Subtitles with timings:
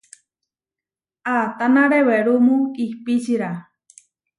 [1.35, 3.51] Ataná rewerúmu ihpíčira?